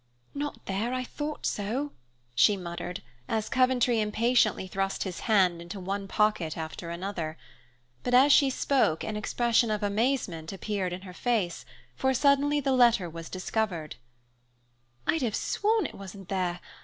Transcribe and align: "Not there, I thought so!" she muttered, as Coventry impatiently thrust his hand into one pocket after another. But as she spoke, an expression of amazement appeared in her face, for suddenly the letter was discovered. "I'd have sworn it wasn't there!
"Not 0.33 0.65
there, 0.65 0.95
I 0.95 1.03
thought 1.03 1.45
so!" 1.45 1.91
she 2.33 2.57
muttered, 2.57 3.03
as 3.27 3.49
Coventry 3.49 4.01
impatiently 4.01 4.65
thrust 4.65 5.03
his 5.03 5.19
hand 5.29 5.61
into 5.61 5.79
one 5.79 6.07
pocket 6.07 6.57
after 6.57 6.89
another. 6.89 7.37
But 8.01 8.15
as 8.15 8.33
she 8.33 8.49
spoke, 8.49 9.03
an 9.03 9.15
expression 9.15 9.69
of 9.69 9.83
amazement 9.83 10.51
appeared 10.51 10.91
in 10.91 11.01
her 11.03 11.13
face, 11.13 11.65
for 11.95 12.15
suddenly 12.15 12.59
the 12.59 12.71
letter 12.73 13.11
was 13.11 13.29
discovered. 13.29 13.97
"I'd 15.05 15.21
have 15.21 15.35
sworn 15.35 15.85
it 15.85 15.93
wasn't 15.93 16.29
there! 16.29 16.61